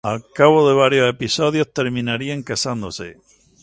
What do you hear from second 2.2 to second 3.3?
casándose.